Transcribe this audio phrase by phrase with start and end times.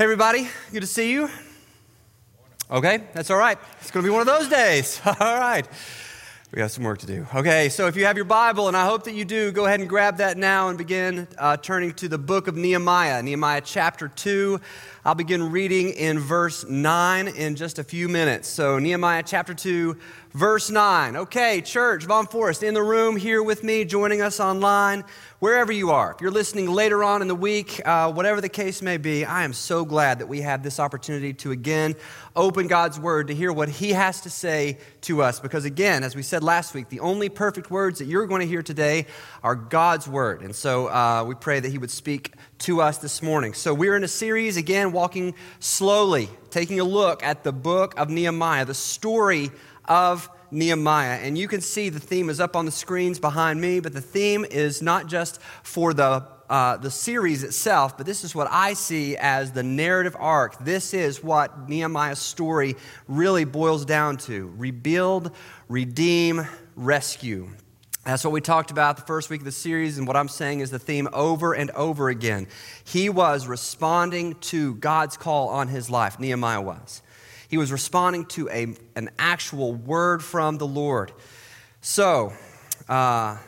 [0.00, 1.28] Hey, everybody, good to see you.
[2.70, 3.58] Okay, that's all right.
[3.82, 4.98] It's going to be one of those days.
[5.06, 5.68] All right.
[6.50, 7.26] We got some work to do.
[7.34, 9.78] Okay, so if you have your Bible, and I hope that you do, go ahead
[9.78, 14.08] and grab that now and begin uh, turning to the book of Nehemiah, Nehemiah chapter
[14.08, 14.58] 2.
[15.04, 18.48] I'll begin reading in verse 9 in just a few minutes.
[18.48, 19.98] So, Nehemiah chapter 2,
[20.32, 21.14] verse 9.
[21.14, 25.04] Okay, church, Von Forest in the room here with me, joining us online
[25.40, 28.82] wherever you are, if you're listening later on in the week, uh, whatever the case
[28.82, 31.94] may be, I am so glad that we have this opportunity to again
[32.36, 35.40] open God's Word to hear what He has to say to us.
[35.40, 38.46] Because again, as we said last week, the only perfect words that you're going to
[38.46, 39.06] hear today
[39.42, 40.42] are God's Word.
[40.42, 43.54] And so uh, we pray that He would speak to us this morning.
[43.54, 48.10] So we're in a series, again, walking slowly, taking a look at the book of
[48.10, 49.50] Nehemiah, the story
[49.86, 51.18] of Nehemiah.
[51.22, 54.00] And you can see the theme is up on the screens behind me, but the
[54.00, 58.72] theme is not just for the uh, the series itself, but this is what I
[58.72, 60.58] see as the narrative arc.
[60.58, 62.74] This is what Nehemiah's story
[63.06, 65.30] really boils down to rebuild,
[65.68, 67.48] redeem, rescue.
[68.04, 70.58] That's what we talked about the first week of the series, and what I'm saying
[70.58, 72.48] is the theme over and over again.
[72.82, 77.02] He was responding to God's call on his life, Nehemiah was.
[77.50, 81.10] He was responding to a, an actual word from the Lord.
[81.80, 82.32] So,
[82.88, 83.38] uh,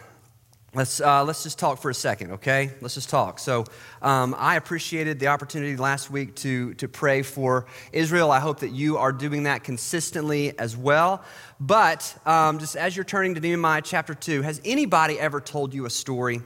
[0.75, 2.73] let's, uh, let's just talk for a second, okay?
[2.81, 3.39] Let's just talk.
[3.39, 3.65] So,
[4.03, 8.33] um, I appreciated the opportunity last week to, to pray for Israel.
[8.33, 11.23] I hope that you are doing that consistently as well.
[11.61, 15.87] But um, just as you're turning to Nehemiah chapter 2, has anybody ever told you
[15.87, 16.41] a story?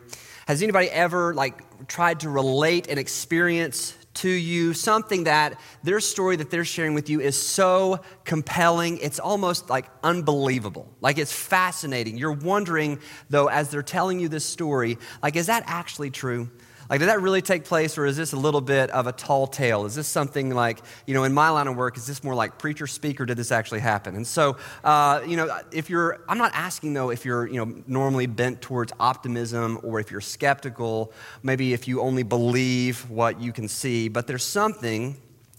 [0.47, 6.37] Has anybody ever like tried to relate an experience to you, something that their story
[6.37, 10.93] that they're sharing with you is so compelling, it's almost like unbelievable.
[11.01, 12.17] Like it's fascinating.
[12.17, 12.99] You're wondering,
[13.31, 16.51] though, as they're telling you this story, like, is that actually true?
[16.89, 19.47] Like, did that really take place, or is this a little bit of a tall
[19.47, 19.87] tale?
[19.87, 22.59] Is this something like, you know, in my line of work, is this more like
[22.59, 24.15] preacher speak, or did this actually happen?
[24.15, 27.83] And so, uh, you know, if you're, I'm not asking though if you're, you know,
[27.87, 31.13] normally bent towards optimism or if you're skeptical,
[31.43, 35.17] maybe if you only believe what you can see, but there's something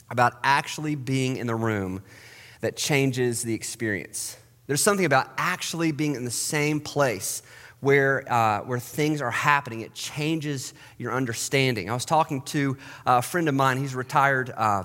[0.09, 2.01] about actually being in the room
[2.61, 4.37] that changes the experience.
[4.67, 7.41] There's something about actually being in the same place
[7.79, 9.81] where, uh, where things are happening.
[9.81, 11.89] It changes your understanding.
[11.89, 14.51] I was talking to a friend of mine, he's retired.
[14.55, 14.83] Uh,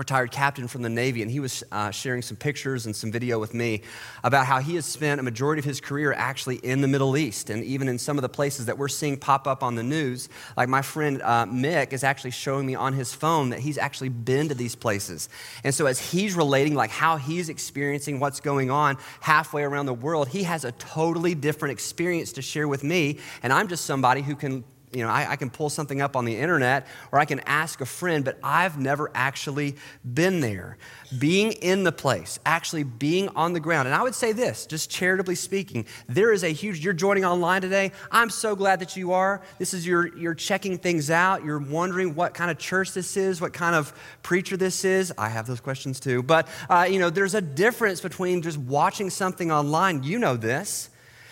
[0.00, 3.38] retired captain from the Navy, and he was uh, sharing some pictures and some video
[3.38, 3.82] with me
[4.24, 7.50] about how he has spent a majority of his career actually in the Middle East,
[7.50, 10.30] and even in some of the places that we're seeing pop up on the news.
[10.56, 14.08] Like my friend uh, Mick is actually showing me on his phone that he's actually
[14.08, 15.28] been to these places.
[15.64, 19.94] And so as he's relating like how he's experiencing what's going on halfway around the
[19.94, 24.22] world, he has a totally different experience to share with me, and I'm just somebody
[24.22, 27.24] who can you know, I, I, can pull something up on the internet or I
[27.24, 29.76] can ask a friend, but I've never actually
[30.14, 30.78] been there.
[31.16, 33.86] Being in the place, actually being on the ground.
[33.86, 37.62] And I would say this, just charitably speaking, there is a huge, you're joining online
[37.62, 37.92] today.
[38.10, 39.42] I'm so glad that you are.
[39.58, 41.44] This is your, you're checking things out.
[41.44, 45.12] You're wondering what kind of church this is, what kind of preacher this is.
[45.16, 46.22] I have those questions too.
[46.22, 50.02] But, uh, you know, there's a difference between just watching something online.
[50.02, 50.89] You know this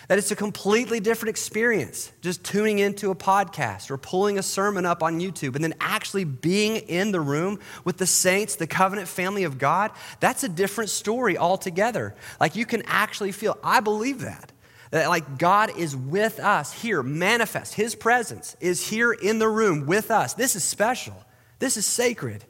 [0.09, 4.83] that it's a completely different experience just tuning into a podcast or pulling a sermon
[4.83, 9.07] up on YouTube and then actually being in the room with the saints, the covenant
[9.07, 9.91] family of God.
[10.19, 12.15] That's a different story altogether.
[12.39, 14.51] Like you can actually feel, I believe that.
[14.89, 17.75] That like God is with us here, manifest.
[17.75, 20.33] His presence is here in the room with us.
[20.33, 21.13] This is special.
[21.59, 22.43] This is sacred.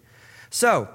[0.49, 0.87] So,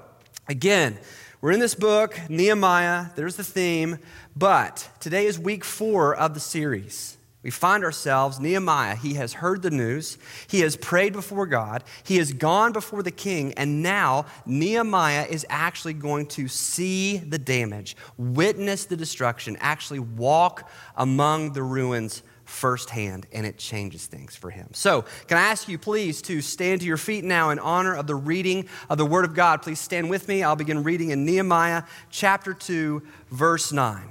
[0.47, 0.97] again,
[1.45, 3.11] we're in this book, Nehemiah.
[3.15, 3.99] There's the theme.
[4.35, 7.17] But today is week four of the series.
[7.43, 10.17] We find ourselves, Nehemiah, he has heard the news,
[10.47, 15.45] he has prayed before God, he has gone before the king, and now Nehemiah is
[15.47, 22.23] actually going to see the damage, witness the destruction, actually walk among the ruins
[22.55, 24.69] firsthand, and it changes things for him.
[24.71, 28.07] So, can I ask you, please, to stand to your feet now in honor of
[28.07, 29.61] the reading of the Word of God?
[29.61, 30.41] Please stand with me.
[30.41, 34.01] I'll begin reading in Nehemiah chapter 2, verse 9.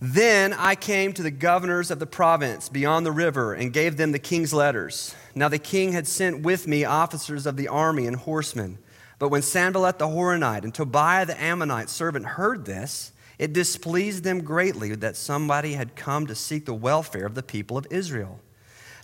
[0.00, 4.12] Then I came to the governors of the province beyond the river and gave them
[4.12, 5.14] the king's letters.
[5.34, 8.78] Now the king had sent with me officers of the army and horsemen.
[9.18, 14.42] But when Sanballat the Horonite and Tobiah the Ammonite servant heard this, it displeased them
[14.42, 18.40] greatly that somebody had come to seek the welfare of the people of Israel.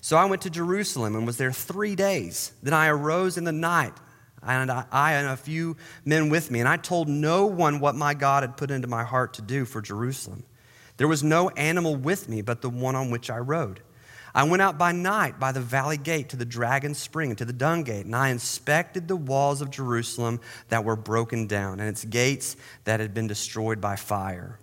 [0.01, 2.53] So I went to Jerusalem and was there three days.
[2.63, 3.95] Then I arose in the night,
[4.43, 8.13] and I and a few men with me, and I told no one what my
[8.13, 10.45] God had put into my heart to do for Jerusalem.
[10.97, 13.81] There was no animal with me but the one on which I rode.
[14.35, 17.45] I went out by night by the valley gate to the dragon spring and to
[17.45, 20.41] the dung gate, and I inspected the walls of Jerusalem
[20.71, 24.59] that were broken down and its gates that had been destroyed by fire.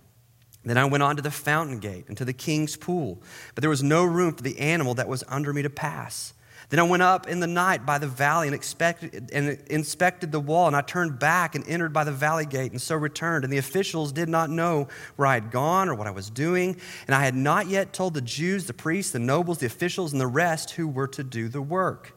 [0.64, 3.22] Then I went on to the fountain gate and to the king's pool,
[3.54, 6.34] but there was no room for the animal that was under me to pass.
[6.72, 10.40] Then I went up in the night by the valley and, expected, and inspected the
[10.40, 13.44] wall, and I turned back and entered by the valley gate, and so returned.
[13.44, 16.78] And the officials did not know where I had gone or what I was doing,
[17.06, 20.20] and I had not yet told the Jews, the priests, the nobles, the officials, and
[20.20, 22.16] the rest who were to do the work.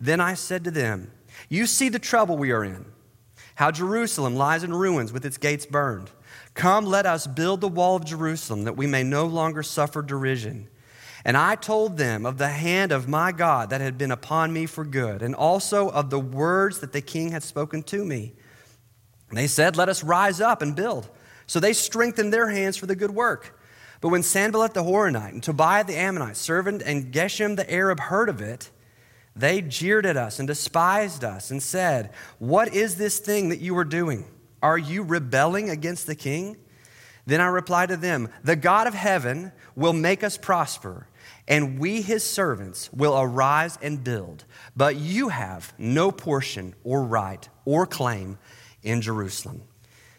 [0.00, 1.10] Then I said to them,
[1.48, 2.84] You see the trouble we are in,
[3.56, 6.12] how Jerusalem lies in ruins with its gates burned.
[6.54, 10.68] Come, let us build the wall of Jerusalem, that we may no longer suffer derision.
[11.26, 14.64] And I told them of the hand of my God that had been upon me
[14.64, 18.32] for good, and also of the words that the king had spoken to me.
[19.30, 21.10] And they said, Let us rise up and build.
[21.48, 23.58] So they strengthened their hands for the good work.
[24.00, 28.28] But when Sanballat the Horonite and Tobiah the Ammonite servant and Geshem the Arab heard
[28.28, 28.70] of it,
[29.34, 33.76] they jeered at us and despised us and said, What is this thing that you
[33.78, 34.26] are doing?
[34.62, 36.56] Are you rebelling against the king?
[37.26, 41.08] Then I replied to them, The God of heaven will make us prosper
[41.48, 44.44] and we, his servants, will arise and build.
[44.76, 48.38] But you have no portion or right or claim
[48.82, 49.62] in Jerusalem.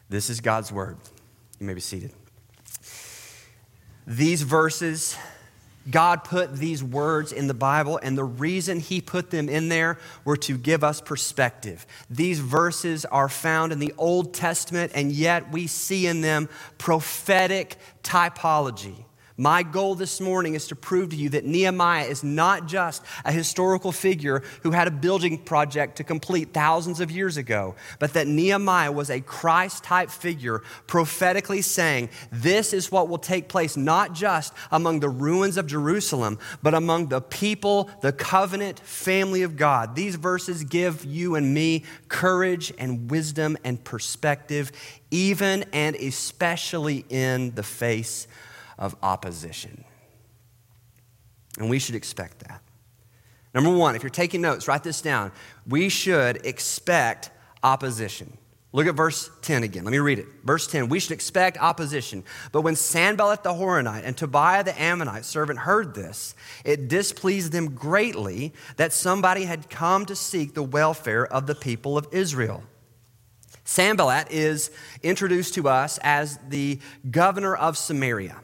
[0.10, 0.98] This is God's word.
[1.60, 2.14] You may be seated.
[4.06, 5.18] These verses,
[5.90, 9.98] God put these words in the Bible, and the reason He put them in there
[10.24, 11.86] were to give us perspective.
[12.10, 17.76] These verses are found in the Old Testament, and yet we see in them prophetic
[18.02, 19.04] typology.
[19.40, 23.32] My goal this morning is to prove to you that Nehemiah is not just a
[23.32, 28.26] historical figure who had a building project to complete thousands of years ago, but that
[28.26, 34.14] Nehemiah was a Christ type figure prophetically saying, This is what will take place not
[34.14, 39.96] just among the ruins of Jerusalem, but among the people, the covenant family of God.
[39.96, 44.72] These verses give you and me courage and wisdom and perspective,
[45.12, 48.28] even and especially in the face
[48.78, 49.84] of opposition.
[51.58, 52.62] And we should expect that.
[53.54, 55.32] Number one, if you're taking notes, write this down.
[55.68, 57.32] We should expect
[57.64, 58.38] opposition.
[58.74, 59.86] Look at verse 10 again.
[59.86, 60.28] Let me read it.
[60.44, 62.24] Verse 10 We should expect opposition.
[62.52, 67.74] But when Sanballat the Horonite and Tobiah the Ammonite servant heard this, it displeased them
[67.74, 72.64] greatly that somebody had come to seek the welfare of the people of Israel.
[73.64, 74.70] Sanballat is
[75.02, 76.80] introduced to us as the
[77.10, 78.42] governor of Samaria.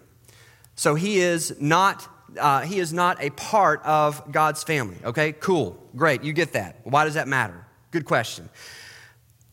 [0.76, 2.08] So he is not
[2.40, 4.98] uh, he is not a part of God's family.
[5.04, 6.80] Okay, cool, great, you get that.
[6.84, 7.66] Why does that matter?
[7.92, 8.50] Good question.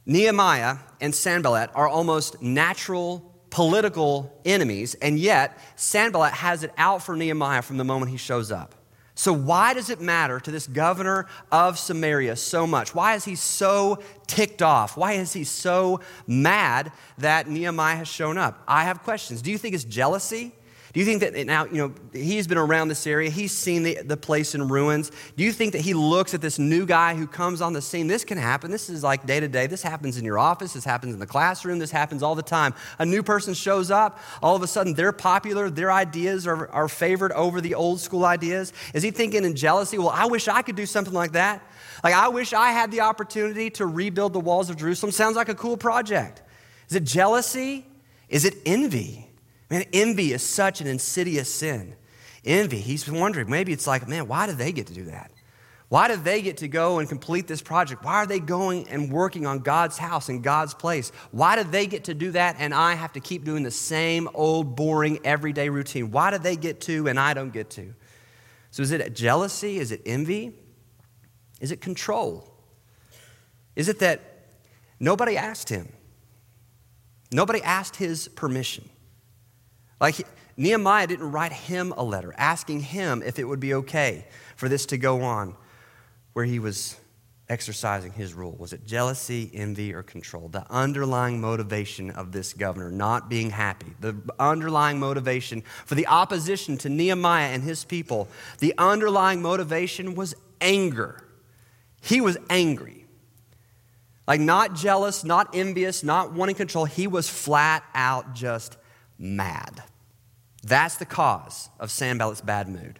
[0.06, 7.16] Nehemiah and Sanballat are almost natural political enemies, and yet Sanballat has it out for
[7.16, 8.74] Nehemiah from the moment he shows up.
[9.14, 12.94] So, why does it matter to this governor of Samaria so much?
[12.94, 14.96] Why is he so ticked off?
[14.96, 18.62] Why is he so mad that Nehemiah has shown up?
[18.66, 19.42] I have questions.
[19.42, 20.52] Do you think it's jealousy?
[20.92, 23.98] Do you think that now, you know, he's been around this area, he's seen the,
[24.02, 25.12] the place in ruins.
[25.36, 28.08] Do you think that he looks at this new guy who comes on the scene?
[28.08, 28.72] This can happen.
[28.72, 29.68] This is like day to day.
[29.68, 32.74] This happens in your office, this happens in the classroom, this happens all the time.
[32.98, 36.88] A new person shows up, all of a sudden they're popular, their ideas are, are
[36.88, 38.72] favored over the old school ideas.
[38.92, 41.62] Is he thinking in jealousy, well, I wish I could do something like that?
[42.02, 45.12] Like, I wish I had the opportunity to rebuild the walls of Jerusalem.
[45.12, 46.42] Sounds like a cool project.
[46.88, 47.86] Is it jealousy?
[48.28, 49.29] Is it envy?
[49.70, 51.94] Man, envy is such an insidious sin.
[52.44, 55.30] Envy, he's wondering, maybe it's like, man, why do they get to do that?
[55.88, 58.04] Why do they get to go and complete this project?
[58.04, 61.10] Why are they going and working on God's house and God's place?
[61.32, 64.28] Why do they get to do that and I have to keep doing the same
[64.34, 66.10] old, boring, everyday routine?
[66.12, 67.92] Why do they get to and I don't get to?
[68.70, 69.78] So is it jealousy?
[69.78, 70.54] Is it envy?
[71.60, 72.48] Is it control?
[73.74, 74.20] Is it that
[75.00, 75.88] nobody asked him?
[77.32, 78.89] Nobody asked his permission.
[80.00, 80.26] Like
[80.56, 84.26] Nehemiah didn't write him a letter asking him if it would be okay
[84.56, 85.56] for this to go on
[86.32, 86.96] where he was
[87.48, 88.54] exercising his rule.
[88.58, 90.48] Was it jealousy, envy, or control?
[90.48, 96.78] The underlying motivation of this governor not being happy, the underlying motivation for the opposition
[96.78, 98.28] to Nehemiah and his people,
[98.60, 101.24] the underlying motivation was anger.
[102.00, 103.04] He was angry.
[104.28, 106.84] Like, not jealous, not envious, not wanting control.
[106.84, 108.76] He was flat out just
[109.20, 109.84] mad.
[110.64, 112.98] That's the cause of Sanballat's bad mood.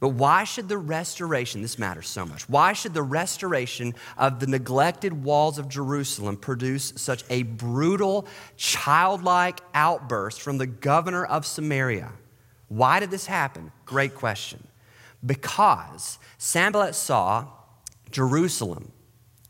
[0.00, 4.46] But why should the restoration, this matters so much, why should the restoration of the
[4.46, 8.26] neglected walls of Jerusalem produce such a brutal,
[8.58, 12.12] childlike outburst from the governor of Samaria?
[12.68, 13.72] Why did this happen?
[13.86, 14.66] Great question.
[15.24, 17.46] Because Sanballat saw
[18.10, 18.92] Jerusalem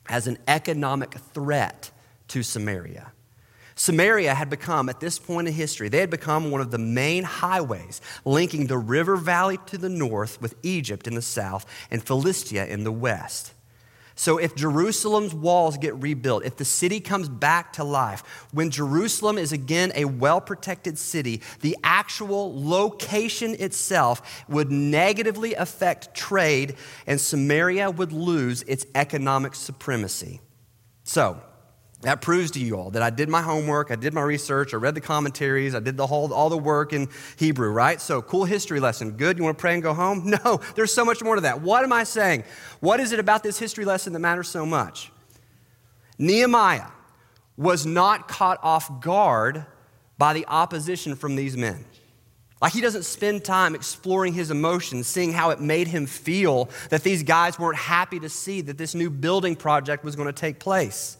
[0.09, 1.91] as an economic threat
[2.29, 3.14] to Samaria.
[3.77, 7.25] Samaria had become, at this point in history, they had become one of the main
[7.25, 12.67] highways linking the river valley to the north with Egypt in the south and Philistia
[12.67, 13.53] in the west.
[14.17, 19.39] So, if Jerusalem's walls get rebuilt, if the city comes back to life, when Jerusalem
[19.39, 26.77] is again a well protected city, the actual location itself would negatively affect trade
[27.09, 30.41] and Samaria would lose its economic supremacy.
[31.03, 31.43] So,
[32.05, 34.77] that proves to you all that I did my homework, I did my research, I
[34.77, 38.01] read the commentaries, I did the whole, all the work in Hebrew, right?
[38.01, 39.13] So, cool history lesson.
[39.13, 39.39] Good.
[39.39, 40.33] You want to pray and go home?
[40.45, 41.61] No, there's so much more to that.
[41.61, 42.43] What am I saying?
[42.81, 45.13] What is it about this history lesson that matters so much?
[46.19, 46.89] Nehemiah
[47.57, 49.65] was not caught off guard
[50.19, 51.85] by the opposition from these men.
[52.61, 57.03] Like he doesn't spend time exploring his emotions, seeing how it made him feel that
[57.03, 60.59] these guys weren't happy to see that this new building project was going to take
[60.59, 61.17] place.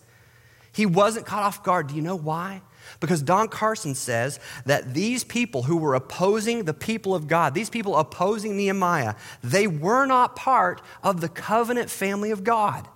[0.75, 1.87] He wasn't caught off guard.
[1.87, 2.63] Do you know why?
[3.01, 7.71] Because Don Carson says that these people who were opposing the people of God, these
[7.71, 12.89] people opposing Nehemiah, they were not part of the covenant family of God.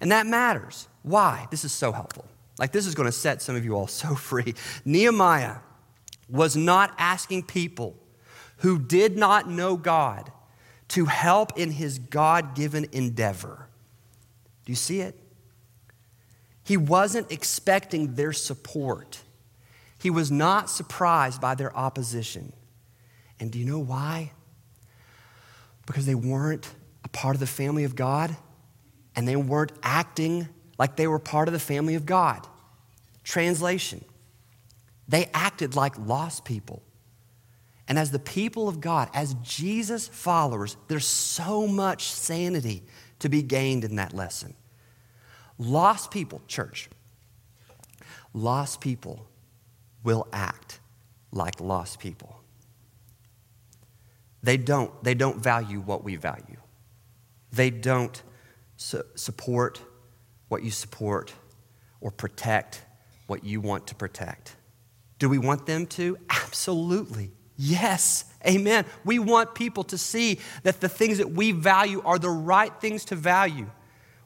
[0.00, 0.88] And that matters.
[1.02, 1.46] Why?
[1.50, 2.26] This is so helpful.
[2.58, 4.54] Like, this is going to set some of you all so free.
[4.84, 5.58] Nehemiah
[6.28, 7.96] was not asking people
[8.58, 10.32] who did not know God
[10.88, 13.68] to help in his God given endeavor.
[14.64, 15.18] Do you see it?
[16.72, 19.20] He wasn't expecting their support.
[19.98, 22.54] He was not surprised by their opposition.
[23.38, 24.32] And do you know why?
[25.84, 26.66] Because they weren't
[27.04, 28.34] a part of the family of God
[29.14, 30.48] and they weren't acting
[30.78, 32.46] like they were part of the family of God.
[33.22, 34.02] Translation
[35.06, 36.82] they acted like lost people.
[37.86, 42.82] And as the people of God, as Jesus followers, there's so much sanity
[43.18, 44.54] to be gained in that lesson.
[45.58, 46.88] Lost people, church,
[48.32, 49.26] lost people
[50.02, 50.80] will act
[51.30, 52.40] like lost people.
[54.42, 56.58] They don't, they don't value what we value.
[57.52, 58.20] They don't
[58.76, 59.80] su- support
[60.48, 61.32] what you support
[62.00, 62.82] or protect
[63.26, 64.56] what you want to protect.
[65.18, 66.18] Do we want them to?
[66.28, 67.30] Absolutely.
[67.56, 68.24] Yes.
[68.44, 68.84] Amen.
[69.04, 73.04] We want people to see that the things that we value are the right things
[73.06, 73.70] to value.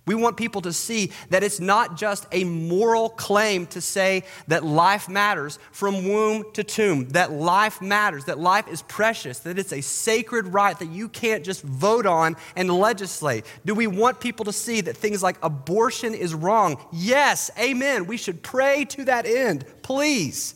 [0.07, 4.65] We want people to see that it's not just a moral claim to say that
[4.65, 9.73] life matters from womb to tomb, that life matters, that life is precious, that it's
[9.73, 13.45] a sacred right that you can't just vote on and legislate.
[13.65, 16.81] Do we want people to see that things like abortion is wrong?
[16.93, 18.07] Yes, amen.
[18.07, 20.55] We should pray to that end, please.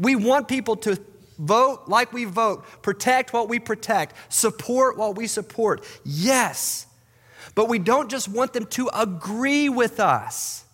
[0.00, 0.98] We want people to
[1.38, 5.84] vote like we vote, protect what we protect, support what we support.
[6.04, 6.86] Yes.
[7.60, 10.64] But we don't just want them to agree with us.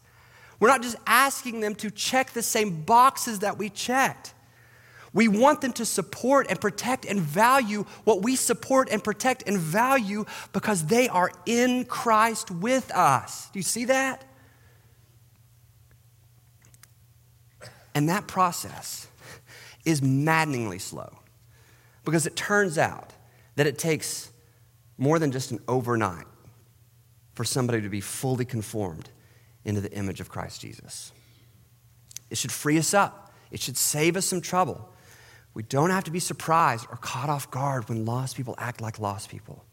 [0.61, 4.35] We're not just asking them to check the same boxes that we checked.
[5.13, 9.59] We want them to support and protect and value what we support and protect and
[9.59, 13.51] value because they are in Christ with us.
[13.51, 14.25] Do you see that?
[17.97, 19.09] And that process
[19.85, 21.19] is maddeningly slow
[22.05, 23.13] because it turns out
[23.57, 24.31] that it takes
[24.97, 26.27] more than just an overnight
[27.37, 29.11] for somebody to be fully conformed
[29.65, 31.13] into the image of Christ Jesus.
[32.31, 34.89] It should free us up, it should save us some trouble.
[35.55, 38.99] We don't have to be surprised or caught off guard when lost people act like
[38.99, 39.65] lost people.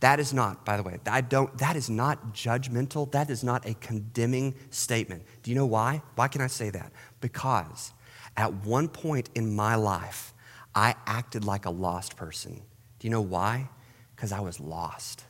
[0.00, 3.10] That is not, by the way, I don't, that is not judgmental.
[3.12, 5.22] That is not a condemning statement.
[5.42, 6.02] Do you know why?
[6.14, 6.92] Why can I say that?
[7.20, 7.92] Because
[8.36, 10.34] at one point in my life,
[10.74, 12.62] I acted like a lost person.
[12.98, 13.68] Do you know why?
[14.14, 15.24] Because I was lost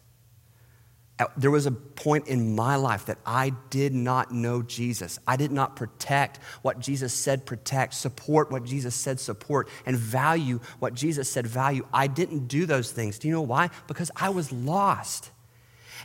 [1.37, 5.19] there was a point in my life that I did not know Jesus.
[5.27, 10.61] I did not protect what Jesus said protect, support what Jesus said support, and value
[10.79, 11.87] what Jesus said value.
[11.93, 13.19] I didn't do those things.
[13.19, 13.71] Do you know why?
[13.87, 15.31] Because I was lost.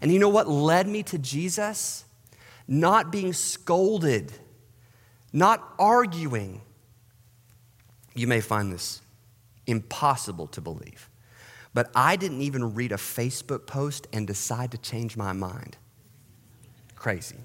[0.02, 2.04] And you know what led me to Jesus?
[2.68, 4.32] Not being scolded,
[5.32, 6.62] not arguing.
[8.14, 9.02] You may find this
[9.68, 11.10] impossible to believe.
[11.76, 15.76] But I didn't even read a Facebook post and decide to change my mind.
[16.96, 17.36] Crazy.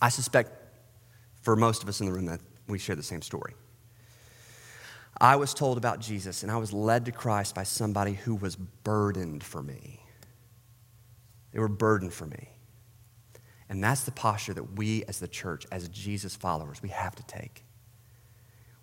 [0.00, 0.50] I suspect
[1.40, 3.54] for most of us in the room that we share the same story.
[5.18, 8.54] I was told about Jesus and I was led to Christ by somebody who was
[8.54, 10.00] burdened for me.
[11.52, 12.50] They were burdened for me.
[13.70, 17.22] And that's the posture that we as the church, as Jesus followers, we have to
[17.22, 17.64] take.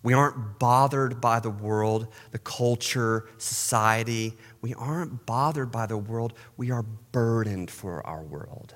[0.01, 4.37] We aren't bothered by the world, the culture, society.
[4.61, 6.33] We aren't bothered by the world.
[6.55, 8.75] We are burdened for our world.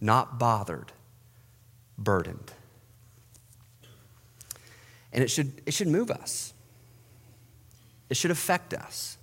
[0.00, 0.92] Not bothered,
[1.98, 2.52] burdened.
[5.12, 6.52] And it should, it should move us,
[8.08, 9.18] it should affect us.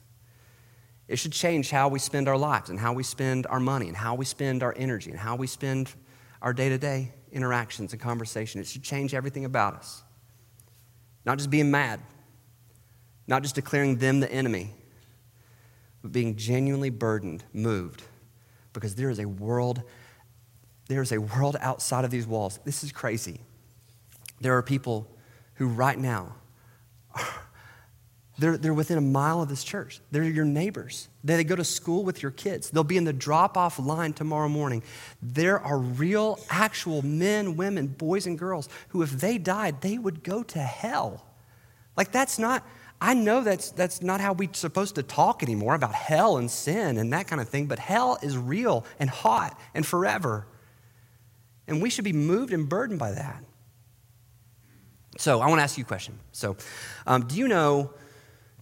[1.05, 3.95] It should change how we spend our lives and how we spend our money and
[3.97, 5.91] how we spend our energy and how we spend
[6.41, 8.61] our day to day interactions and conversation.
[8.61, 10.03] It should change everything about us.
[11.25, 11.99] Not just being mad,
[13.27, 14.73] not just declaring them the enemy,
[16.01, 18.03] but being genuinely burdened, moved,
[18.73, 19.83] because there is a world,
[20.89, 22.59] there is a world outside of these walls.
[22.65, 23.39] This is crazy.
[24.41, 25.07] There are people
[25.55, 26.35] who right now
[28.39, 30.01] they're, they're within a mile of this church.
[30.09, 31.07] They're your neighbors.
[31.23, 32.71] They they go to school with your kids.
[32.71, 34.81] They'll be in the drop off line tomorrow morning.
[35.21, 40.23] There are real, actual men, women, boys, and girls who, if they died, they would
[40.23, 41.25] go to hell.
[41.95, 42.65] Like, that's not,
[42.99, 46.97] I know that's, that's not how we're supposed to talk anymore about hell and sin
[46.97, 50.47] and that kind of thing, but hell is real and hot and forever.
[51.67, 53.43] And we should be moved and burdened by that.
[55.19, 56.17] So, I want to ask you a question.
[56.31, 56.57] So,
[57.05, 57.93] um, do you know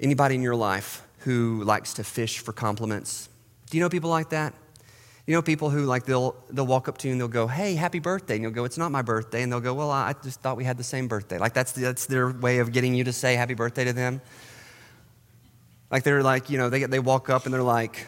[0.01, 3.29] Anybody in your life who likes to fish for compliments?
[3.70, 4.55] Do you know people like that?
[5.27, 7.75] You know people who like they'll they'll walk up to you and they'll go, "Hey,
[7.75, 10.41] happy birthday!" and you'll go, "It's not my birthday," and they'll go, "Well, I just
[10.41, 13.13] thought we had the same birthday." Like that's that's their way of getting you to
[13.13, 14.22] say happy birthday to them.
[15.91, 18.08] Like they're like, you know, they they walk up and they're like,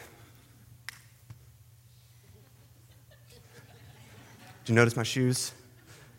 [4.64, 5.52] "Do you notice my shoes?"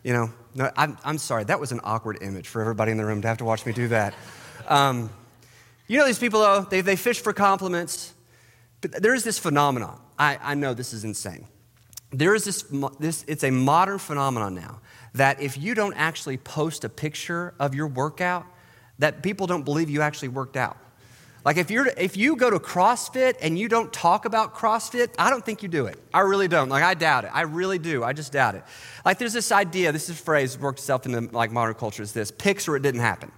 [0.02, 3.04] You know, no, I'm I'm sorry, that was an awkward image for everybody in the
[3.04, 4.14] room to have to watch me do that.
[4.68, 5.10] Um,
[5.86, 8.14] you know these people, though, they, they fish for compliments.
[8.80, 10.00] But there is this phenomenon.
[10.18, 11.46] I, I know this is insane.
[12.10, 12.64] There is this,
[12.98, 14.80] this, it's a modern phenomenon now
[15.14, 18.46] that if you don't actually post a picture of your workout,
[18.98, 20.76] that people don't believe you actually worked out.
[21.44, 25.30] Like if you're if you go to CrossFit and you don't talk about CrossFit, I
[25.30, 25.96] don't think you do it.
[26.12, 26.68] I really don't.
[26.68, 27.30] Like I doubt it.
[27.32, 28.02] I really do.
[28.02, 28.64] I just doubt it.
[29.04, 32.12] Like there's this idea, this is a phrase worked itself into like modern culture is
[32.12, 33.30] this, pics or it didn't happen.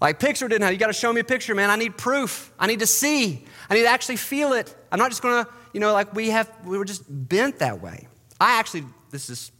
[0.00, 0.72] Like picture didn't have.
[0.72, 1.70] You got to show me a picture, man.
[1.70, 2.52] I need proof.
[2.58, 3.44] I need to see.
[3.70, 4.74] I need to actually feel it.
[4.92, 7.80] I'm not just going to, you know, like we have, we were just bent that
[7.80, 8.08] way.
[8.40, 9.52] I actually, this is,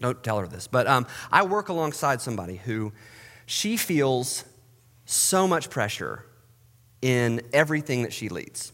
[0.00, 2.92] don't tell her this, but um, I work alongside somebody who
[3.46, 4.44] she feels
[5.04, 6.24] so much pressure
[7.02, 8.72] in everything that she leads.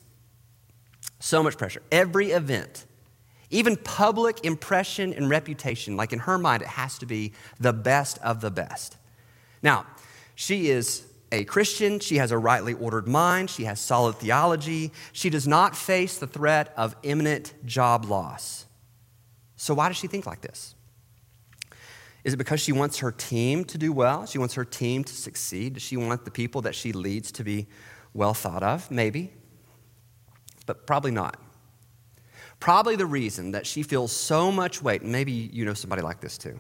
[1.18, 1.82] So much pressure.
[1.90, 2.86] Every event,
[3.50, 8.18] even public impression and reputation, like in her mind, it has to be the best
[8.18, 8.96] of the best.
[9.62, 9.86] Now,
[10.40, 12.00] she is a Christian.
[12.00, 13.50] She has a rightly ordered mind.
[13.50, 14.90] She has solid theology.
[15.12, 18.64] She does not face the threat of imminent job loss.
[19.56, 20.74] So, why does she think like this?
[22.24, 24.24] Is it because she wants her team to do well?
[24.24, 25.74] She wants her team to succeed?
[25.74, 27.66] Does she want the people that she leads to be
[28.14, 28.90] well thought of?
[28.90, 29.34] Maybe.
[30.64, 31.38] But probably not.
[32.60, 36.38] Probably the reason that she feels so much weight, maybe you know somebody like this
[36.38, 36.58] too.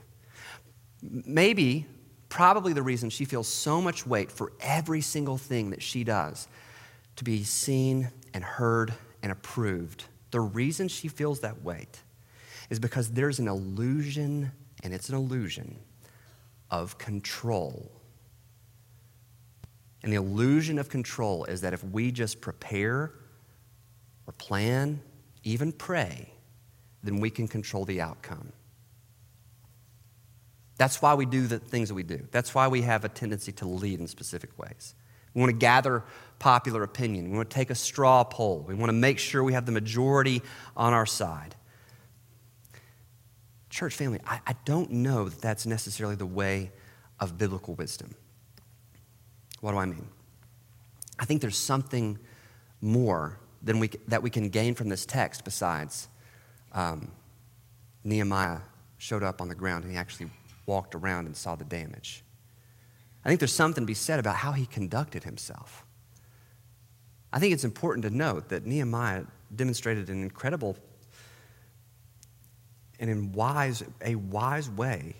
[1.00, 1.86] Maybe
[2.30, 6.48] probably the reason she feels so much weight for every single thing that she does
[7.16, 10.04] to be seen and heard and approved.
[10.30, 12.00] The reason she feels that weight
[12.70, 15.76] is because there's an illusion, and it's an illusion
[16.70, 17.90] of control.
[20.02, 23.12] And the illusion of control is that if we just prepare
[24.26, 25.02] or plan,
[25.42, 26.32] even pray,
[27.02, 28.52] then we can control the outcome.
[30.80, 32.26] That's why we do the things that we do.
[32.30, 34.94] That's why we have a tendency to lead in specific ways.
[35.34, 36.04] We want to gather
[36.38, 37.30] popular opinion.
[37.30, 38.64] We want to take a straw poll.
[38.66, 40.40] We want to make sure we have the majority
[40.74, 41.54] on our side.
[43.68, 46.72] Church family, I, I don't know that that's necessarily the way
[47.20, 48.14] of biblical wisdom.
[49.60, 50.08] What do I mean?
[51.18, 52.18] I think there's something
[52.80, 56.08] more than we, that we can gain from this text besides
[56.72, 57.12] um,
[58.02, 58.60] Nehemiah
[58.96, 60.30] showed up on the ground and he actually
[60.70, 62.22] walked around and saw the damage.
[63.24, 65.84] I think there's something to be said about how he conducted himself.
[67.32, 70.76] I think it's important to note that Nehemiah demonstrated an incredible
[73.00, 75.16] and in wise, a wise way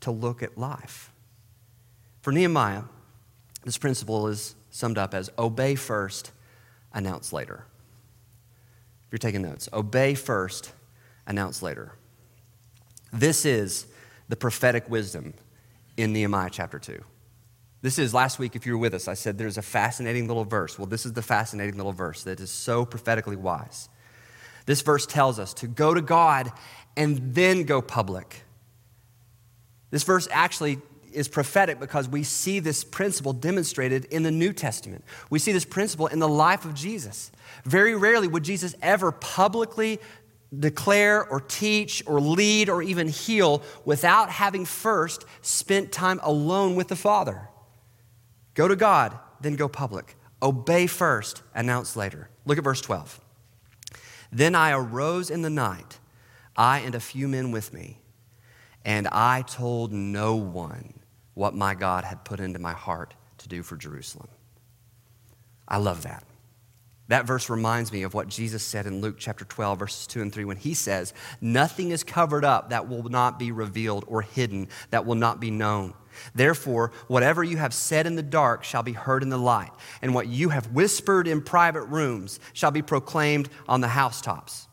[0.00, 1.12] to look at life.
[2.22, 2.84] For Nehemiah,
[3.64, 6.30] this principle is summed up as obey first,
[6.94, 7.66] announce later.
[9.04, 10.72] If you're taking notes, obey first,
[11.26, 11.92] announce later.
[13.12, 13.86] This is
[14.28, 15.34] the prophetic wisdom
[15.96, 17.02] in Nehemiah chapter 2.
[17.82, 20.44] This is last week, if you were with us, I said there's a fascinating little
[20.44, 20.78] verse.
[20.78, 23.88] Well, this is the fascinating little verse that is so prophetically wise.
[24.64, 26.50] This verse tells us to go to God
[26.96, 28.42] and then go public.
[29.90, 30.78] This verse actually
[31.12, 35.04] is prophetic because we see this principle demonstrated in the New Testament.
[35.30, 37.30] We see this principle in the life of Jesus.
[37.64, 40.00] Very rarely would Jesus ever publicly
[40.58, 46.88] declare or teach or lead or even heal without having first spent time alone with
[46.88, 47.48] the Father.
[48.54, 50.16] Go to God, then go public.
[50.42, 52.30] Obey first, announce later.
[52.44, 53.20] Look at verse 12.
[54.32, 55.98] Then I arose in the night,
[56.56, 57.98] I and a few men with me,
[58.84, 60.94] and I told no one
[61.34, 64.28] what my God had put into my heart to do for Jerusalem.
[65.68, 66.24] I love that.
[67.08, 70.32] That verse reminds me of what Jesus said in Luke chapter 12, verses 2 and
[70.32, 74.68] 3, when he says, Nothing is covered up that will not be revealed or hidden,
[74.90, 75.94] that will not be known.
[76.34, 79.70] Therefore, whatever you have said in the dark shall be heard in the light,
[80.02, 84.66] and what you have whispered in private rooms shall be proclaimed on the housetops.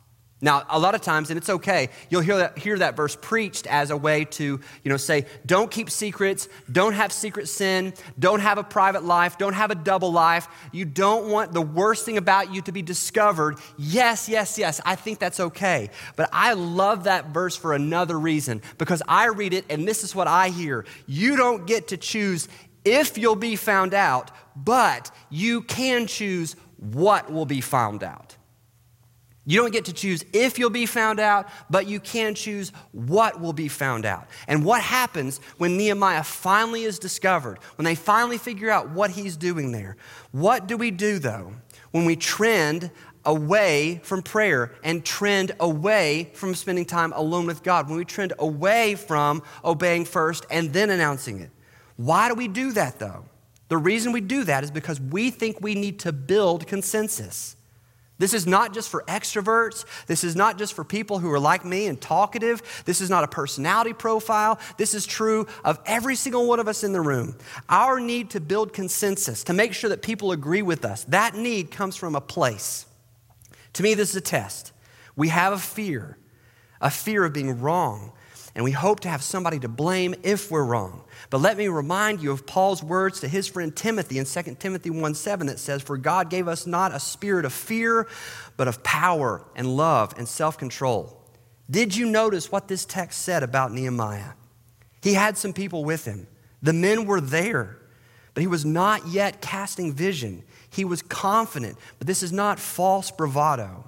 [0.43, 3.65] Now, a lot of times, and it's okay, you'll hear that, hear that verse preached
[3.65, 8.41] as a way to, you know, say, don't keep secrets, don't have secret sin, don't
[8.41, 10.49] have a private life, don't have a double life.
[10.73, 13.57] You don't want the worst thing about you to be discovered.
[13.77, 15.89] Yes, yes, yes, I think that's okay.
[16.17, 20.13] But I love that verse for another reason because I read it and this is
[20.13, 20.83] what I hear.
[21.07, 22.49] You don't get to choose
[22.83, 28.32] if you'll be found out, but you can choose what will be found out.
[29.45, 33.41] You don't get to choose if you'll be found out, but you can choose what
[33.41, 34.27] will be found out.
[34.47, 39.35] And what happens when Nehemiah finally is discovered, when they finally figure out what he's
[39.35, 39.97] doing there?
[40.31, 41.53] What do we do though
[41.91, 42.89] when we trend
[43.25, 48.33] away from prayer and trend away from spending time alone with God, when we trend
[48.39, 51.49] away from obeying first and then announcing it?
[51.97, 53.25] Why do we do that though?
[53.67, 57.55] The reason we do that is because we think we need to build consensus.
[58.19, 59.85] This is not just for extroverts.
[60.05, 62.61] This is not just for people who are like me and talkative.
[62.85, 64.59] This is not a personality profile.
[64.77, 67.35] This is true of every single one of us in the room.
[67.69, 71.71] Our need to build consensus, to make sure that people agree with us, that need
[71.71, 72.85] comes from a place.
[73.73, 74.71] To me, this is a test.
[75.15, 76.17] We have a fear,
[76.79, 78.11] a fear of being wrong,
[78.55, 81.03] and we hope to have somebody to blame if we're wrong.
[81.29, 84.91] But let me remind you of Paul's words to his friend Timothy in 2 Timothy
[84.91, 88.07] 1 7 that says, For God gave us not a spirit of fear,
[88.55, 91.19] but of power and love and self control.
[91.69, 94.33] Did you notice what this text said about Nehemiah?
[95.01, 96.27] He had some people with him.
[96.61, 97.77] The men were there,
[98.33, 100.43] but he was not yet casting vision.
[100.69, 103.85] He was confident, but this is not false bravado.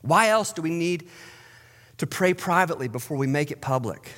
[0.00, 1.08] Why else do we need
[1.98, 4.10] to pray privately before we make it public?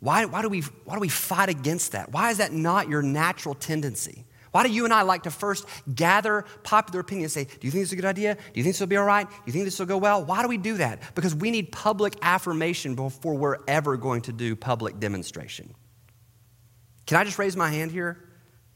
[0.00, 2.10] Why, why, do we, why do we fight against that?
[2.10, 4.24] Why is that not your natural tendency?
[4.50, 7.70] Why do you and I like to first gather popular opinion and say, Do you
[7.70, 8.34] think this is a good idea?
[8.34, 9.28] Do you think this will be all right?
[9.28, 10.24] Do you think this will go well?
[10.24, 11.14] Why do we do that?
[11.14, 15.74] Because we need public affirmation before we're ever going to do public demonstration.
[17.06, 18.24] Can I just raise my hand here?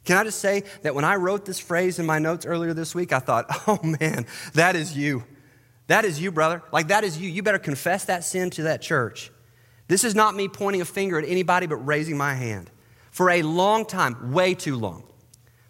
[0.04, 2.94] Can I just say that when I wrote this phrase in my notes earlier this
[2.94, 5.24] week, I thought, oh man, that is you.
[5.86, 6.62] That is you, brother.
[6.72, 7.28] Like, that is you.
[7.28, 9.30] You better confess that sin to that church.
[9.88, 12.70] This is not me pointing a finger at anybody but raising my hand.
[13.10, 15.04] For a long time, way too long,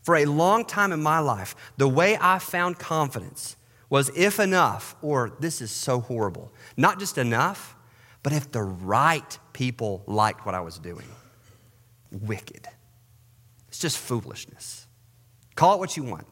[0.02, 3.56] for a long time in my life, the way I found confidence
[3.90, 7.76] was if enough, or this is so horrible, not just enough,
[8.22, 11.06] but if the right people liked what I was doing.
[12.10, 12.66] Wicked.
[13.68, 14.86] It's just foolishness.
[15.54, 16.26] Call it what you want.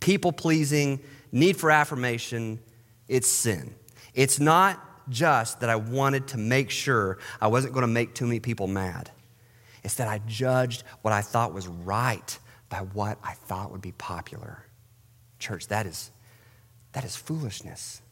[0.00, 1.00] People pleasing,
[1.32, 2.60] need for affirmation,
[3.08, 3.74] it's sin.
[4.14, 8.26] It's not just that I wanted to make sure I wasn't going to make too
[8.26, 9.10] many people mad.
[9.84, 12.38] It's that I judged what I thought was right
[12.68, 14.64] by what I thought would be popular.
[15.38, 16.10] Church, that is,
[16.92, 18.02] that is foolishness.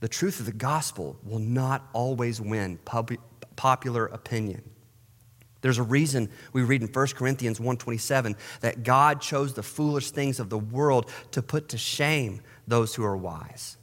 [0.00, 3.16] The truth of the gospel will not always win pub-
[3.56, 4.62] popular opinion.
[5.60, 10.38] There's a reason we read in 1 Corinthians 1:27 that God chose the foolish things
[10.38, 13.76] of the world to put to shame those who are wise.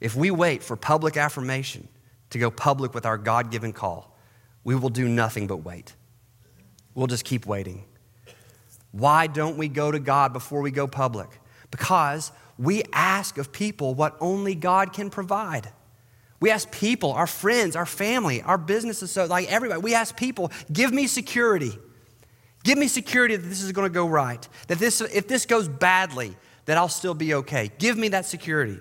[0.00, 1.88] If we wait for public affirmation
[2.30, 4.16] to go public with our God given call,
[4.62, 5.94] we will do nothing but wait.
[6.94, 7.84] We'll just keep waiting.
[8.92, 11.28] Why don't we go to God before we go public?
[11.70, 15.72] Because we ask of people what only God can provide.
[16.40, 20.52] We ask people, our friends, our family, our businesses, so like everybody, we ask people,
[20.72, 21.72] give me security.
[22.62, 24.46] Give me security that this is going to go right.
[24.68, 27.70] That this, if this goes badly, that I'll still be okay.
[27.78, 28.78] Give me that security.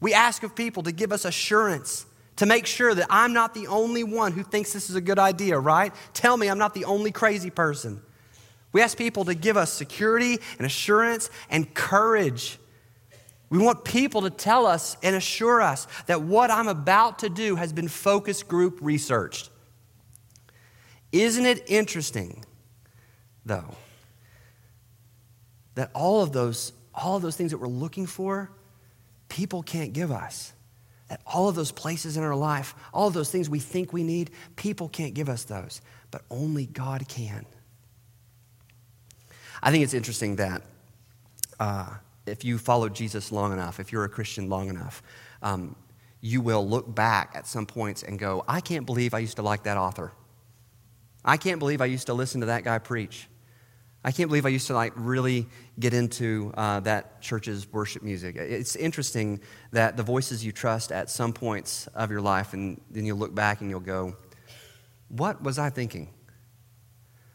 [0.00, 3.66] We ask of people to give us assurance, to make sure that I'm not the
[3.66, 5.92] only one who thinks this is a good idea, right?
[6.12, 8.02] Tell me I'm not the only crazy person.
[8.72, 12.58] We ask people to give us security and assurance and courage.
[13.48, 17.56] We want people to tell us and assure us that what I'm about to do
[17.56, 19.50] has been focus group researched.
[21.12, 22.44] Isn't it interesting,
[23.44, 23.76] though,
[25.76, 28.50] that all of those, all of those things that we're looking for,
[29.28, 30.52] people can't give us?
[31.08, 34.02] That all of those places in our life, all of those things we think we
[34.02, 35.80] need, people can't give us those,
[36.10, 37.46] but only God can.
[39.62, 40.62] I think it's interesting that
[41.60, 41.94] uh,
[42.26, 45.02] if you follow Jesus long enough, if you're a Christian long enough,
[45.42, 45.76] um,
[46.20, 49.42] you will look back at some points and go, I can't believe I used to
[49.42, 50.12] like that author.
[51.24, 53.28] I can't believe I used to listen to that guy preach.
[54.04, 55.48] I can't believe I used to like really
[55.80, 58.36] get into uh, that church's worship music.
[58.36, 59.40] It's interesting
[59.72, 63.34] that the voices you trust at some points of your life, and then you'll look
[63.34, 64.16] back and you'll go,
[65.08, 66.08] "What was I thinking?"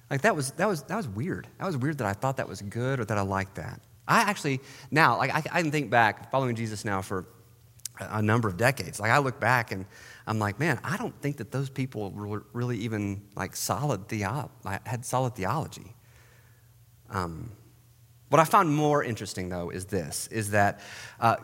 [0.10, 1.48] Like that was that was that was weird.
[1.58, 3.82] That was weird that I thought that was good or that I liked that.
[4.12, 4.60] I actually
[4.92, 7.26] now like I, I can think back following Jesus now for
[8.00, 9.00] a number of decades.
[9.00, 9.86] Like I look back and
[10.28, 14.52] I'm like, man, I don't think that those people were really even like solid theo-
[14.86, 15.96] had solid theology.
[17.10, 17.52] Um,
[18.30, 20.80] what I found more interesting though is this: is that
[21.20, 21.38] uh,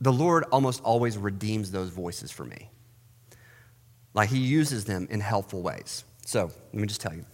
[0.00, 2.70] the Lord almost always redeems those voices for me.
[4.12, 6.04] Like He uses them in helpful ways.
[6.26, 7.24] So let me just tell you,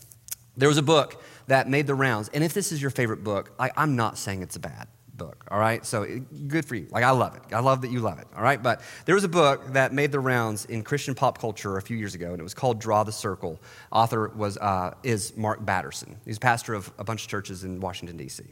[0.61, 3.53] there was a book that made the rounds, and if this is your favorite book,
[3.59, 4.89] I, I'm not saying it's a bad
[5.21, 5.85] book, all right?
[5.85, 6.07] So
[6.49, 6.87] good for you.
[6.91, 7.43] Like, I love it.
[7.53, 8.63] I love that you love it, all right?
[8.63, 11.97] But there was a book that made the rounds in Christian pop culture a few
[11.97, 13.61] years ago, and it was called Draw the Circle.
[13.93, 16.17] Author was, uh, is Mark Batterson.
[16.25, 18.45] He's pastor of a bunch of churches in Washington, D.C.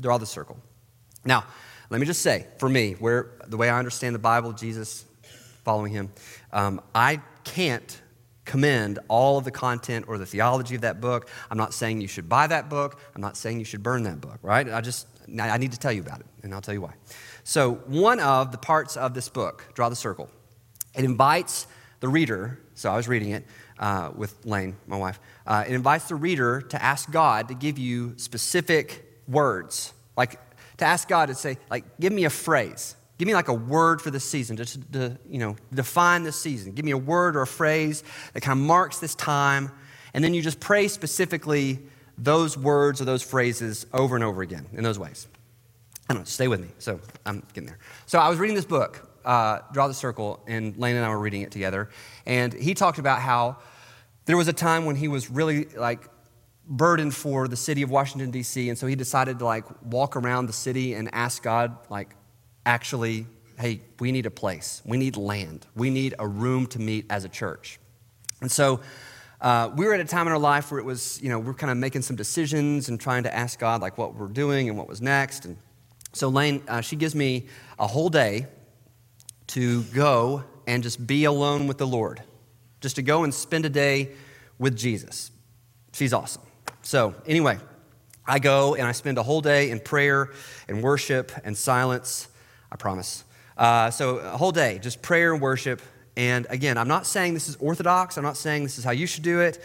[0.00, 0.56] Draw the Circle.
[1.24, 1.44] Now,
[1.90, 5.04] let me just say, for me, where the way I understand the Bible, Jesus,
[5.64, 6.10] following him,
[6.52, 8.00] um, I can't
[8.44, 11.28] commend all of the content or the theology of that book.
[11.50, 13.00] I'm not saying you should buy that book.
[13.14, 14.68] I'm not saying you should burn that book, right?
[14.68, 15.06] I just
[15.40, 16.94] I need to tell you about it, and I'll tell you why.
[17.44, 20.30] So, one of the parts of this book, Draw the Circle,
[20.94, 21.66] it invites
[22.00, 23.44] the reader, so I was reading it
[23.78, 27.78] uh, with Lane, my wife, uh, it invites the reader to ask God to give
[27.78, 30.38] you specific words, like
[30.78, 32.96] to ask God to say, like, give me a phrase.
[33.18, 36.72] Give me like a word for this season, just to, you know, define this season.
[36.72, 39.70] Give me a word or a phrase that kind of marks this time.
[40.14, 41.80] And then you just pray specifically
[42.18, 45.28] those words or those phrases over and over again in those ways.
[46.08, 46.68] I don't know, stay with me.
[46.78, 47.78] So I'm getting there.
[48.06, 51.18] So I was reading this book, uh, Draw the Circle, and Lane and I were
[51.18, 51.90] reading it together.
[52.26, 53.58] And he talked about how
[54.26, 56.08] there was a time when he was really like
[56.66, 58.68] burdened for the city of Washington, D.C.
[58.68, 62.14] And so he decided to like walk around the city and ask God, like,
[62.66, 63.26] actually,
[63.58, 64.82] hey, we need a place.
[64.84, 65.66] We need land.
[65.74, 67.78] We need a room to meet as a church.
[68.40, 68.80] And so
[69.40, 71.54] uh, we were at a time in our life where it was, you know, we're
[71.54, 74.78] kind of making some decisions and trying to ask God, like, what we're doing and
[74.78, 75.44] what was next.
[75.44, 75.56] And
[76.12, 77.46] so Lane, uh, she gives me
[77.78, 78.46] a whole day
[79.48, 82.22] to go and just be alone with the Lord,
[82.80, 84.12] just to go and spend a day
[84.58, 85.30] with Jesus.
[85.92, 86.42] She's awesome.
[86.82, 87.58] So, anyway,
[88.26, 90.30] I go and I spend a whole day in prayer
[90.68, 92.28] and worship and silence,
[92.74, 93.22] I promise.
[93.56, 95.80] Uh, so, a whole day, just prayer and worship,
[96.16, 98.18] and again, I'm not saying this is orthodox.
[98.18, 99.62] I'm not saying this is how you should do it.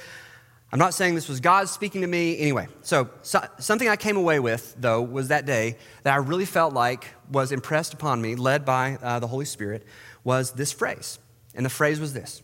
[0.72, 2.38] I'm not saying this was God speaking to me.
[2.38, 6.46] Anyway, so, so, something I came away with, though, was that day that I really
[6.46, 9.88] felt like was impressed upon me, led by uh, the Holy Spirit,
[10.24, 11.18] was this phrase.
[11.56, 12.44] And the phrase was this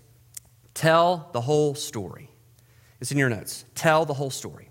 [0.74, 2.32] Tell the whole story.
[3.00, 3.66] It's in your notes.
[3.76, 4.70] Tell the whole story.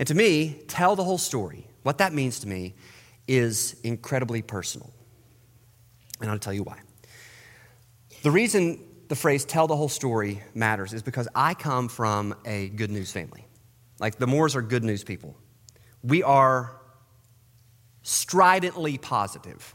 [0.00, 2.74] And to me, tell the whole story, what that means to me
[3.28, 4.93] is incredibly personal.
[6.24, 6.78] And I'll tell you why.
[8.22, 12.70] The reason the phrase tell the whole story matters is because I come from a
[12.70, 13.44] good news family.
[14.00, 15.36] Like the Moors are good news people.
[16.02, 16.80] We are
[18.02, 19.74] stridently positive.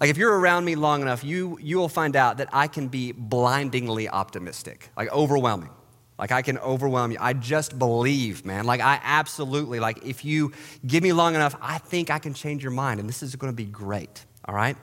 [0.00, 2.86] Like if you're around me long enough, you, you will find out that I can
[2.86, 5.70] be blindingly optimistic, like overwhelming.
[6.16, 7.18] Like I can overwhelm you.
[7.20, 8.66] I just believe, man.
[8.66, 10.52] Like I absolutely, like if you
[10.86, 13.52] give me long enough, I think I can change your mind and this is going
[13.52, 14.24] to be great.
[14.46, 14.76] All right?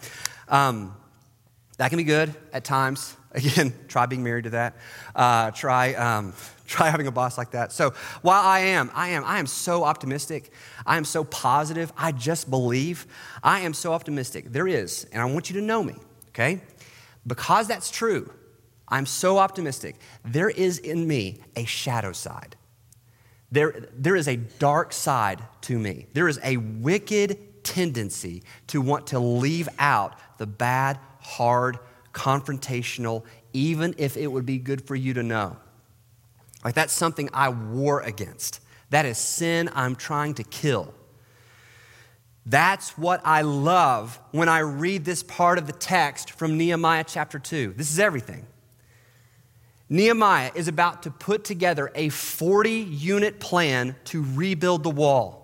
[0.47, 0.95] Um,
[1.78, 3.15] that can be good at times.
[3.32, 4.76] Again, try being married to that.
[5.15, 6.34] Uh, try, um,
[6.67, 7.71] try having a boss like that.
[7.71, 10.52] So while I am, I am, I am so optimistic.
[10.86, 11.93] I am so positive.
[11.97, 13.08] I just believe.
[13.41, 14.52] I am so optimistic.
[14.52, 15.95] There is, and I want you to know me,
[16.30, 16.62] okay?
[17.26, 18.32] Because that's true,
[18.88, 19.95] I'm so optimistic.
[20.26, 22.58] There is in me a shadow side.
[23.52, 26.08] There, there is a dark side to me.
[26.13, 31.80] There is a wicked tendency to want to leave out the bad hard,
[32.13, 35.58] confrontational, even if it would be good for you to know.
[36.63, 38.62] Like that's something I war against.
[38.89, 40.93] That is sin I'm trying to kill.
[42.45, 47.39] That's what I love when I read this part of the text from Nehemiah chapter
[47.39, 47.74] 2.
[47.78, 48.45] This is everything.
[49.89, 55.40] Nehemiah is about to put together a 40 unit plan to rebuild the wall.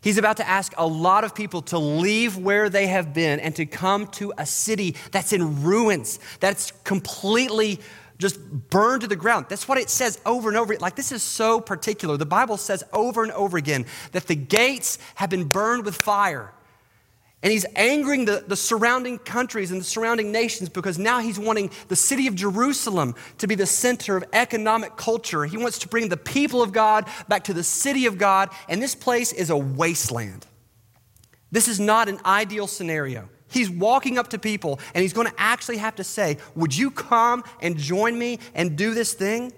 [0.00, 3.54] He's about to ask a lot of people to leave where they have been and
[3.56, 7.80] to come to a city that's in ruins, that's completely
[8.18, 9.46] just burned to the ground.
[9.48, 10.76] That's what it says over and over.
[10.76, 12.16] Like, this is so particular.
[12.16, 16.52] The Bible says over and over again that the gates have been burned with fire.
[17.42, 21.70] And he's angering the, the surrounding countries and the surrounding nations because now he's wanting
[21.86, 25.44] the city of Jerusalem to be the center of economic culture.
[25.44, 28.82] He wants to bring the people of God back to the city of God, and
[28.82, 30.46] this place is a wasteland.
[31.52, 33.28] This is not an ideal scenario.
[33.50, 36.90] He's walking up to people and he's going to actually have to say, Would you
[36.90, 39.52] come and join me and do this thing?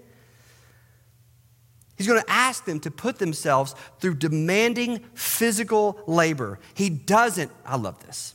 [2.01, 6.59] He's going to ask them to put themselves through demanding physical labor.
[6.73, 8.35] He doesn't, I love this.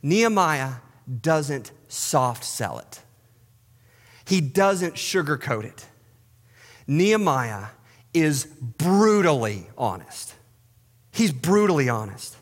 [0.00, 0.74] Nehemiah
[1.20, 3.00] doesn't soft sell it,
[4.26, 5.86] he doesn't sugarcoat it.
[6.86, 7.66] Nehemiah
[8.14, 10.32] is brutally honest.
[11.10, 12.36] He's brutally honest.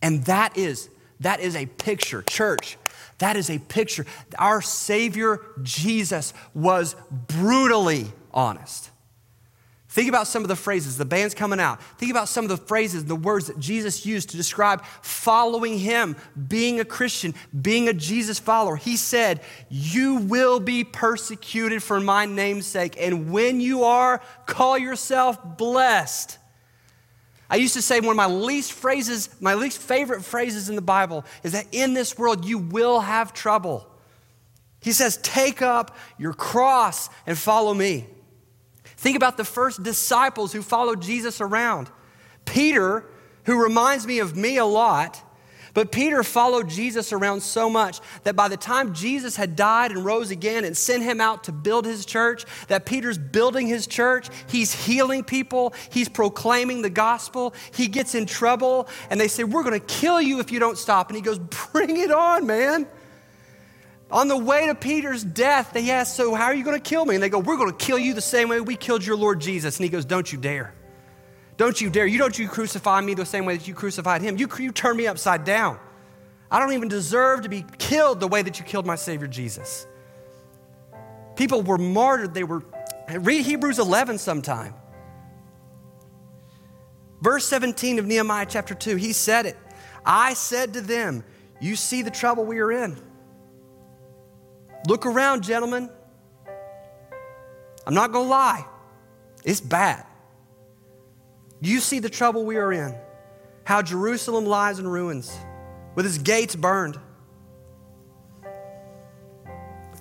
[0.00, 0.88] And that is
[1.20, 2.78] that is a picture, church.
[3.18, 4.06] That is a picture.
[4.38, 8.90] Our Savior Jesus was brutally honest.
[9.94, 11.80] Think about some of the phrases, the band's coming out.
[11.98, 16.16] Think about some of the phrases, the words that Jesus used to describe following Him,
[16.48, 18.74] being a Christian, being a Jesus follower.
[18.74, 22.96] He said, You will be persecuted for my name's sake.
[22.98, 26.38] And when you are, call yourself blessed.
[27.54, 30.82] I used to say one of my least phrases, my least favorite phrases in the
[30.82, 33.88] Bible is that in this world you will have trouble.
[34.80, 38.08] He says, Take up your cross and follow me.
[38.96, 41.92] Think about the first disciples who followed Jesus around.
[42.44, 43.06] Peter,
[43.44, 45.22] who reminds me of me a lot,
[45.74, 50.04] but Peter followed Jesus around so much that by the time Jesus had died and
[50.04, 54.28] rose again and sent him out to build his church, that Peter's building his church,
[54.48, 59.64] he's healing people, he's proclaiming the gospel, he gets in trouble, and they say, We're
[59.64, 61.08] going to kill you if you don't stop.
[61.08, 61.38] And he goes,
[61.72, 62.86] Bring it on, man.
[64.12, 67.04] On the way to Peter's death, they ask, So, how are you going to kill
[67.04, 67.16] me?
[67.16, 69.40] And they go, We're going to kill you the same way we killed your Lord
[69.40, 69.76] Jesus.
[69.76, 70.72] And he goes, Don't you dare.
[71.56, 72.06] Don't you dare.
[72.06, 74.36] You don't you crucify me the same way that you crucified him.
[74.36, 75.78] You, you turn me upside down.
[76.50, 79.86] I don't even deserve to be killed the way that you killed my Savior Jesus.
[81.36, 82.34] People were martyred.
[82.34, 82.62] They were,
[83.08, 84.74] read Hebrews 11 sometime.
[87.20, 89.56] Verse 17 of Nehemiah chapter 2, he said it.
[90.04, 91.24] I said to them,
[91.60, 92.98] You see the trouble we are in.
[94.86, 95.88] Look around, gentlemen.
[97.86, 98.66] I'm not going to lie,
[99.44, 100.04] it's bad.
[101.64, 102.94] You see the trouble we are in,
[103.64, 105.34] how Jerusalem lies in ruins,
[105.94, 107.00] with its gates burned.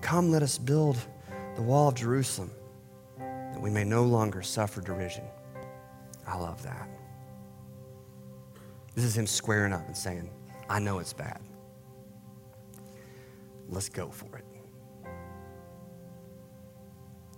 [0.02, 0.98] Come, let us build
[1.56, 2.52] the wall of Jerusalem,
[3.18, 5.24] that we may no longer suffer derision.
[6.28, 6.90] I love that.
[8.94, 10.30] This is him squaring up and saying,
[10.70, 11.40] I know it's bad.
[13.70, 14.46] Let's go for it.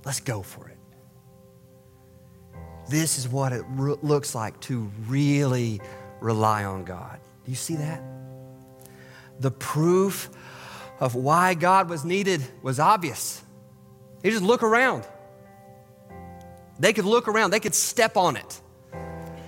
[0.03, 0.74] Let's go for it.
[2.87, 5.81] This is what it re- looks like to really
[6.19, 7.19] rely on God.
[7.43, 8.01] Do you see that?
[9.39, 10.29] The proof
[10.99, 13.43] of why God was needed was obvious.
[14.23, 15.05] You just look around.
[16.79, 18.61] They could look around, they could step on it,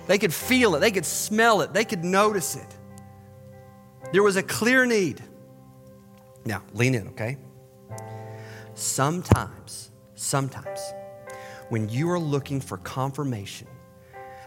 [0.06, 2.76] they could feel it, they could smell it, they could notice it.
[4.12, 5.22] There was a clear need.
[6.46, 7.36] Now, lean in, okay?
[8.74, 10.80] Sometimes, sometimes,
[11.68, 13.68] when you are looking for confirmation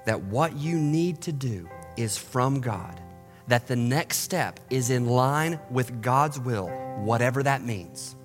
[0.06, 3.00] that what you need to do is from God,
[3.48, 6.68] that the next step is in line with God's will,
[7.00, 8.16] whatever that means.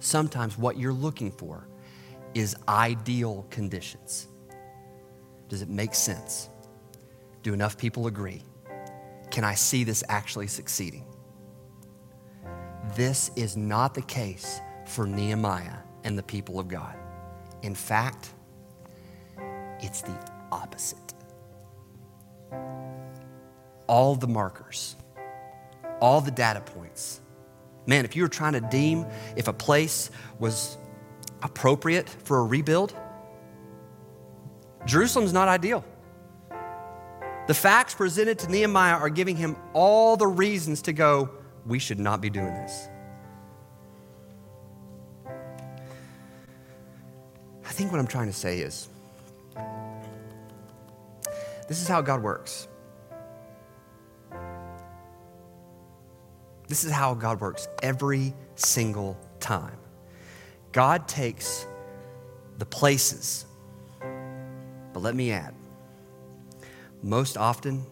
[0.00, 1.68] Sometimes what you're looking for
[2.34, 4.28] is ideal conditions.
[5.48, 6.48] Does it make sense?
[7.42, 8.42] Do enough people agree?
[9.30, 11.04] Can I see this actually succeeding?
[12.96, 16.96] This is not the case for Nehemiah and the people of God.
[17.62, 18.30] In fact,
[19.80, 20.16] it's the
[20.52, 20.98] opposite.
[23.86, 24.96] All the markers,
[26.00, 27.20] all the data points.
[27.86, 29.06] Man, if you were trying to deem
[29.36, 30.76] if a place was
[31.42, 32.94] appropriate for a rebuild,
[34.86, 35.84] Jerusalem's not ideal.
[37.46, 41.30] The facts presented to Nehemiah are giving him all the reasons to go,
[41.66, 42.89] we should not be doing this.
[47.70, 48.88] I think what I'm trying to say is
[51.68, 52.66] this is how God works.
[56.66, 59.76] This is how God works every single time.
[60.72, 61.64] God takes
[62.58, 63.46] the places,
[64.92, 65.54] but let me add,
[67.04, 67.86] most often,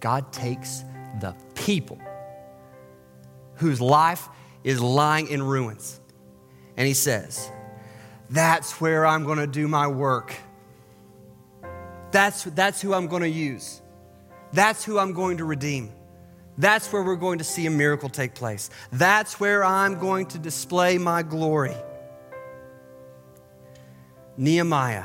[0.00, 0.82] God takes
[1.20, 1.98] the people
[3.56, 4.28] whose life
[4.64, 6.00] is lying in ruins.
[6.78, 7.50] And He says,
[8.30, 10.34] That's where I'm going to do my work.
[12.10, 13.82] That's, that's who I'm going to use.
[14.52, 15.92] That's who I'm going to redeem.
[16.58, 18.70] That's where we're going to see a miracle take place.
[18.92, 21.74] That's where I'm going to display my glory.
[24.38, 25.04] Nehemiah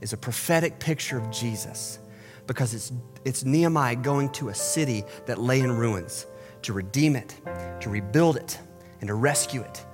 [0.00, 1.98] is a prophetic picture of Jesus
[2.46, 2.92] because it's,
[3.24, 6.26] it's Nehemiah going to a city that lay in ruins
[6.62, 7.34] to redeem it,
[7.80, 8.58] to rebuild it,
[9.00, 9.84] and to rescue it.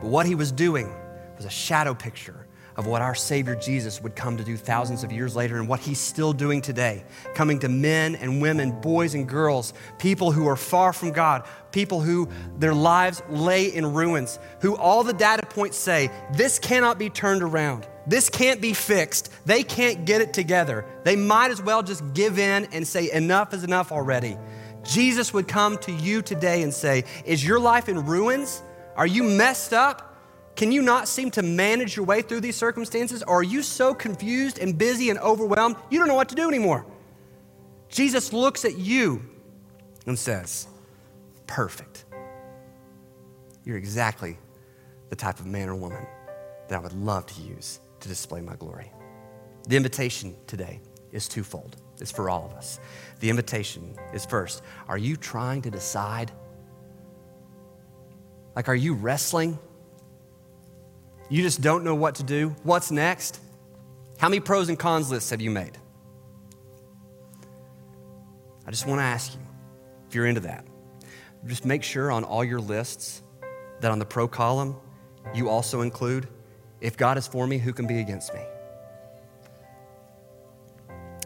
[0.00, 0.92] But what he was doing
[1.36, 5.10] was a shadow picture of what our Savior Jesus would come to do thousands of
[5.10, 9.26] years later and what He's still doing today, coming to men and women, boys and
[9.26, 12.28] girls, people who are far from God, people who
[12.58, 17.42] their lives lay in ruins, who all the data points say, this cannot be turned
[17.42, 17.86] around.
[18.06, 19.32] This can't be fixed.
[19.46, 20.84] They can't get it together.
[21.02, 24.36] They might as well just give in and say, enough is enough already.
[24.84, 28.62] Jesus would come to you today and say, Is your life in ruins?
[28.96, 30.15] Are you messed up?
[30.56, 33.22] Can you not seem to manage your way through these circumstances?
[33.22, 36.48] Or are you so confused and busy and overwhelmed, you don't know what to do
[36.48, 36.86] anymore?
[37.90, 39.22] Jesus looks at you
[40.06, 40.66] and says,
[41.46, 42.04] Perfect.
[43.64, 44.38] You're exactly
[45.10, 46.06] the type of man or woman
[46.68, 48.90] that I would love to use to display my glory.
[49.68, 50.80] The invitation today
[51.12, 52.80] is twofold, it's for all of us.
[53.20, 56.32] The invitation is first, are you trying to decide?
[58.54, 59.58] Like, are you wrestling
[61.28, 62.54] you just don't know what to do.
[62.62, 63.40] What's next?
[64.18, 65.76] How many pros and cons lists have you made?
[68.66, 69.40] I just want to ask you
[70.08, 70.66] if you're into that.
[71.46, 73.22] Just make sure on all your lists
[73.80, 74.76] that on the pro column,
[75.34, 76.28] you also include
[76.80, 78.40] if God is for me, who can be against me?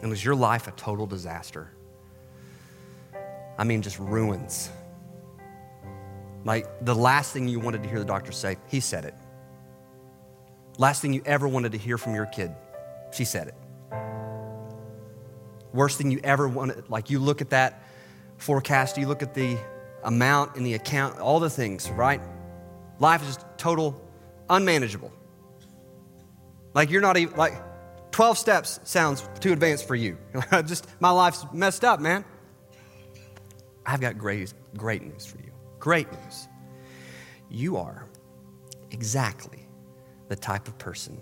[0.01, 1.71] And was your life a total disaster?
[3.57, 4.69] I mean, just ruins.
[6.43, 9.13] Like the last thing you wanted to hear the doctor say, he said it.
[10.77, 12.53] Last thing you ever wanted to hear from your kid,
[13.11, 13.55] she said it.
[15.73, 17.83] Worst thing you ever wanted, like you look at that
[18.37, 19.57] forecast, you look at the
[20.03, 22.21] amount in the account, all the things, right?
[22.99, 24.01] Life is just total
[24.49, 25.11] unmanageable.
[26.73, 27.53] Like you're not even, like
[28.11, 30.17] 12 steps sounds too advanced for you.
[30.65, 32.25] just, my life's messed up, man.
[33.85, 35.51] I've got great, great news for you.
[35.79, 36.47] Great news.
[37.49, 38.05] You are
[38.91, 39.60] exactly
[40.31, 41.19] the type of person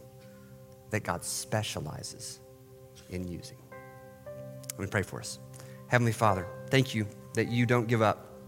[0.91, 2.39] that God specializes
[3.09, 3.57] in using.
[4.73, 5.39] Let me pray for us.
[5.87, 8.47] Heavenly Father, thank you that you don't give up,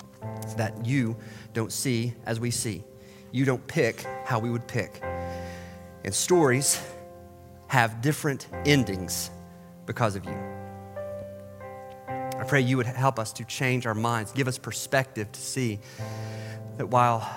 [0.58, 1.18] that you
[1.54, 2.84] don't see as we see.
[3.32, 5.02] You don't pick how we would pick.
[6.06, 6.80] And stories
[7.66, 9.32] have different endings
[9.88, 10.38] because of you.
[12.08, 15.80] I pray you would help us to change our minds, give us perspective to see
[16.78, 17.28] that while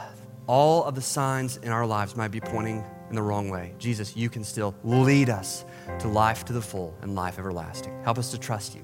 [0.46, 3.74] all of the signs in our lives might be pointing in the wrong way.
[3.78, 5.64] Jesus, you can still lead us
[5.98, 7.92] to life to the full and life everlasting.
[8.02, 8.82] Help us to trust you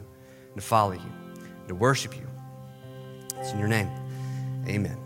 [0.48, 2.26] and to follow you and to worship you.
[3.38, 3.90] It's in your name.
[4.68, 4.99] Amen.